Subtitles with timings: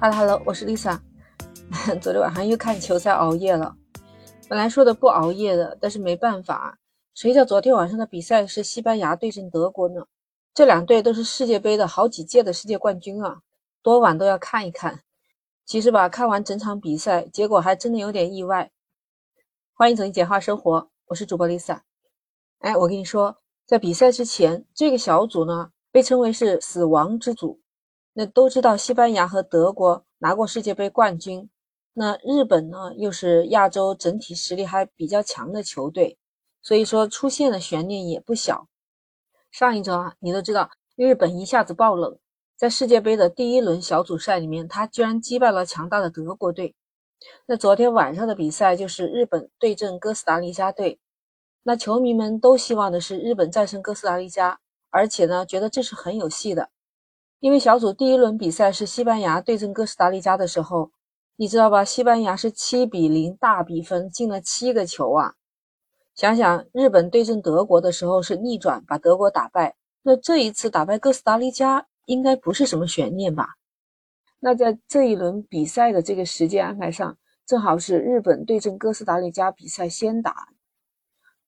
[0.00, 1.00] Hello Hello，我是 Lisa。
[2.00, 3.76] 昨天晚上又看球赛熬夜了，
[4.48, 6.78] 本来说的不熬夜的，但是没办法，
[7.14, 10.06] 谁叫昨天晚上的比赛是西班牙对阵德国呢？
[10.54, 13.40] 这两队都是世界杯的好几届的世界冠军啊，
[13.82, 15.02] 多晚都要看一看。
[15.66, 18.70] 其实吧，看完整场比赛，结果还真的有点意外。
[19.74, 21.80] 欢迎走进简化生活，我是主播 Lisa。
[22.60, 27.58] 哎，我跟你说，在比赛之前，这个小组呢被称为是死亡之组。
[28.20, 31.48] 那都知道，西班牙和德国拿过世界杯冠军，
[31.92, 36.18] 那日本呢又是亚洲整体实力还比较强的球队，
[36.60, 38.66] 所以说出现的悬念也不小。
[39.52, 42.18] 上一周啊，你都知道，日本一下子爆冷，
[42.56, 46.74] 在世界杯的第一轮小组赛里面，他居然击败了强大的德国队。
[47.46, 50.98] 那昨天晚上的比赛就是日本对阵哥斯达黎加队，
[51.62, 54.58] 那球迷们都希望的是日本战胜哥斯达黎加，
[54.90, 56.68] 而且呢，觉得这是很有戏的，
[57.40, 60.90] 因为小组第一轮比赛是西班牙对阵哥斯达黎加的时候，
[61.36, 61.84] 你知道吧？
[61.84, 65.34] 西班牙是七比零大比分进了七个球啊！
[66.16, 73.50] 想想日本对阵德国的时候是逆转把德国打败，那这一次打败哥斯达黎加应该不是什么悬念吧？
[74.40, 77.16] 那在这一轮比赛的这个时间安排上，
[77.46, 80.48] 正好是日本对阵哥斯达黎加比赛先打，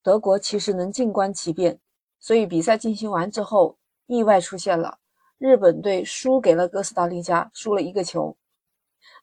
[0.01, 1.81] 德国其实能静观其变，
[2.17, 4.99] 所以比赛进行完之后，意外出现了，
[5.41, 8.37] 日本队输给了哥斯达黎加，输了一个球。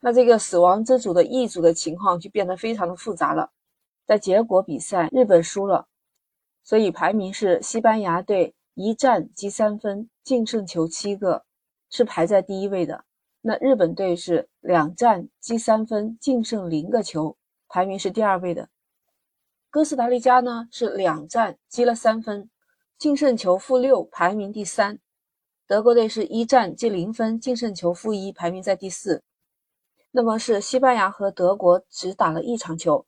[0.00, 3.52] 那这个死亡之组的 E 组的情况就变得非常的复杂了，
[4.05, 5.86] 在结果比赛日本输了，
[6.64, 11.44] 所以排名是西班牙队一战积三分，净胜球七个，
[11.88, 13.05] 是排在第一位的。
[13.41, 17.36] 那日本队是两战积三分，净胜零个球，
[17.69, 18.69] 排名是第二位的。
[19.70, 22.50] 哥斯达黎加呢是两战积了三分，
[22.98, 24.98] 净胜球负六，排名第三。
[25.69, 29.22] 德国队是一战积零分，净胜球负一，排名在第四。
[30.10, 33.05] 那么是西班牙和德国只打了一场球，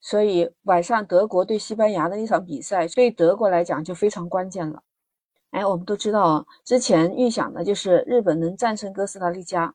[0.00, 4.82] 所以晚上德国对西班牙的那场比赛对德国来讲就非常关键了。
[5.50, 9.72] 哎，我们都知道啊，之前预想的就是日本能战胜哥斯达黎加。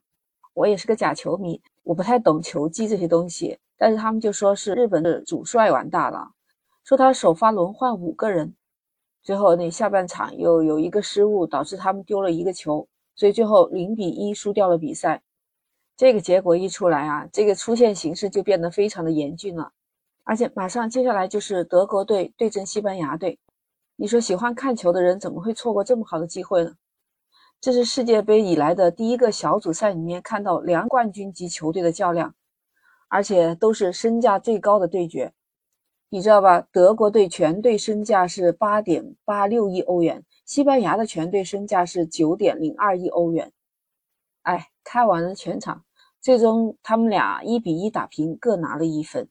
[0.52, 6.32] 我也是个假球迷，我不太懂球技这些东西，但是他们就说是日本的主帅玩大了，
[6.84, 8.54] 说他首发轮换五个人，
[9.24, 12.86] 最后那下半场又有一个失误，导致他们丢了一个球，
[13.16, 15.22] 所以最后零比一输掉了比赛。
[15.96, 19.72] 这个结果一出来啊，这个出线形势就变得非常的严峻了，
[20.24, 23.38] 而且马上接下来就是德国队对阵西班牙队。
[23.96, 26.74] 你说喜欢看球的人怎么会错过这么好的机会呢？
[27.60, 32.34] 这是世界杯以来的第一个小组赛里面看到两冠军级球队的较量，
[33.08, 35.32] 而且都是身价最高的对决。
[36.14, 36.64] 你知道吧？
[36.70, 43.50] 德国队全队身价是八点八六亿欧元，西班牙的全队身价是九点零二亿欧元。
[44.42, 45.82] 哎，看完了全场，
[46.20, 49.28] 最终他们俩一比一打平，各拿了一分。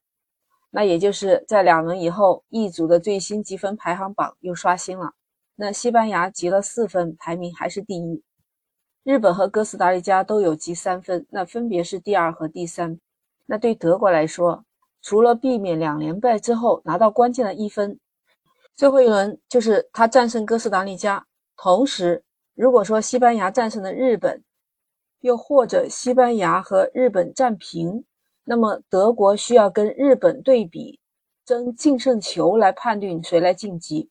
[0.71, 5.13] 那也就是在两轮以后，E 组的最新积分排行榜又刷新了。
[5.55, 8.21] 那西班牙积了四分，排名还是第一。
[9.05, 12.99] 日本和哥斯达黎加都有积三分，那分别是第二和第三。
[13.45, 14.65] 那对德国来说，
[15.03, 17.99] 除了避免两连败之后拿到关键的一分，
[18.73, 21.27] 最后一轮就是他战胜哥斯达黎加。
[21.57, 22.23] 同时，
[22.55, 24.41] 如果说西班牙战胜了日本，
[25.19, 28.05] 又或者西班牙和日本战平。
[28.45, 30.99] 那么德国需要跟日本对比，
[31.45, 34.09] 争净胜球来判定谁来晋级。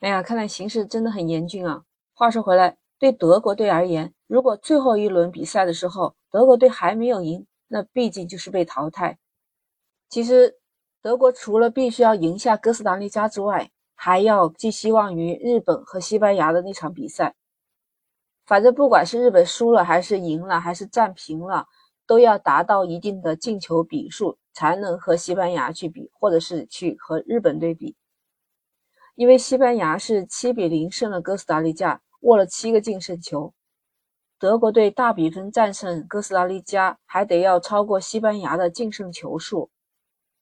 [0.00, 1.82] 哎呀，看来形势真的很严峻啊。
[2.14, 9.18] 话说回来，对德国队而言，如果最后一轮比赛的时候德国队还没有赢，那毕竟就是被淘汰。
[10.14, 10.56] 其实
[11.02, 17.34] 德国除了必须要赢下哥斯达黎加之外，还要寄希望于日本和西班牙的那场比赛。
[18.46, 21.66] 反正不管是日本输了还是赢了，还是战平了。
[22.06, 27.96] 都要达到一定的进球比数，才能和西班牙去比，或者是去和日本对比。
[29.16, 33.52] 因为西班牙是七比零胜了哥斯达黎加，握了七个净胜球。
[34.38, 39.70] 德国队大比分战胜哥斯达黎加，还得要超过西班牙的净胜球数，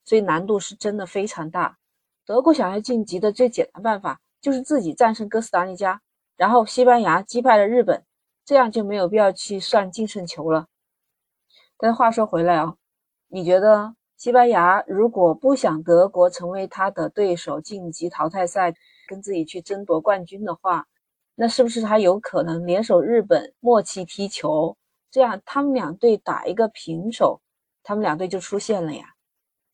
[0.04, 1.78] 所以难度是真的非常大。
[2.24, 6.00] 德国想要晋级的最简单办法就是自己战胜哥斯达黎加，
[6.36, 8.04] 然后西班牙击败了日本，
[8.44, 10.66] 这样就没有必要去算净胜球了。
[11.76, 12.76] 但话说回来啊，
[13.28, 18.74] 你觉得西班牙如果不想德国成为他的对手晋级淘汰赛，
[19.08, 20.86] 跟自己去争夺冠军的话，
[21.34, 24.76] 那是不是还有可能联手日本默契踢球？
[25.10, 27.40] 这样他们两队打一个平手，
[27.82, 29.11] 他们两队就出现了呀？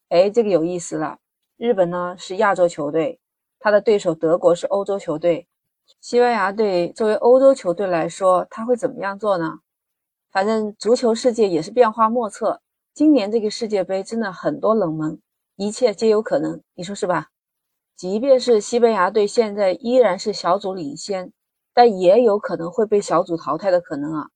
[0.09, 1.19] 哎，这个有意思了。
[1.59, 3.21] 日本呢是亚洲球队，
[3.59, 5.47] 他的对手德国是欧洲球队，
[6.01, 9.59] 西班牙队作为欧洲球队来说，他会怎么样做呢？
[10.31, 12.61] 反正足球世界也是变化莫测，
[12.95, 15.21] 今年这个世界杯真的很多冷门，
[15.57, 17.29] 一切皆有可能，你说是吧？
[17.95, 21.33] 即便是西班牙队现在依然是小组领先，
[21.75, 24.29] 但也有可能会被小组淘汰的可能啊。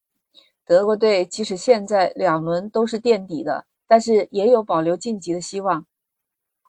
[0.66, 5.84] 德国队即使现在两轮都是垫底的，但是也有保留晋级的希望。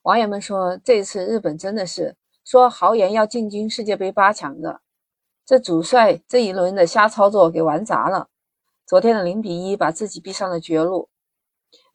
[0.01, 4.81] 网友们说，这次日本真的是说豪言要进军世界杯八强的，
[5.45, 8.27] 这主帅这一轮的瞎操作给玩砸了。
[8.85, 11.07] 昨天的零比一把自己逼上了绝路，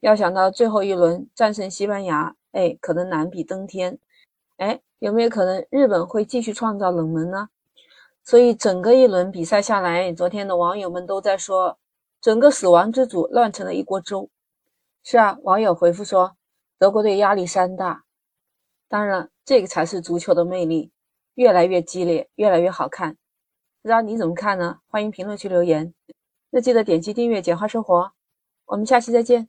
[0.01, 3.99] 要想到最后一轮战胜西班牙，哎，可能难比登天。
[4.57, 7.51] 哎，有没有可能日本会继续创造冷门呢？
[8.25, 11.77] 所以整个一轮比赛下来，昨天的网友们都在说。
[12.23, 14.31] 整个死亡之组乱成了一锅粥。
[15.03, 16.37] 是啊，网友回复说，
[16.79, 18.05] 德国队压力山大。
[18.89, 20.91] 当然，这个才是足球的魅力，
[21.35, 23.17] 越来越激烈，越来越好看。
[23.83, 24.81] 不知道你怎么看呢？
[24.89, 25.95] 欢迎评论区留言。
[26.51, 28.13] 那记得点击订阅“简化生活”。
[28.67, 29.49] 我们下期再见。